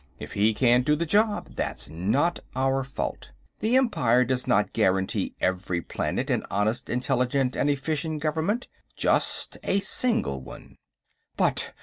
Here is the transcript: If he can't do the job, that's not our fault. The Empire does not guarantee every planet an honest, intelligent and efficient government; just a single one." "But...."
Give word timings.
If 0.17 0.33
he 0.33 0.55
can't 0.55 0.83
do 0.83 0.95
the 0.95 1.05
job, 1.05 1.49
that's 1.55 1.87
not 1.87 2.39
our 2.55 2.83
fault. 2.83 3.33
The 3.59 3.77
Empire 3.77 4.25
does 4.25 4.47
not 4.47 4.73
guarantee 4.73 5.35
every 5.39 5.79
planet 5.79 6.31
an 6.31 6.43
honest, 6.49 6.89
intelligent 6.89 7.55
and 7.55 7.69
efficient 7.69 8.19
government; 8.19 8.67
just 8.97 9.59
a 9.63 9.79
single 9.79 10.41
one." 10.41 10.77
"But...." 11.37 11.73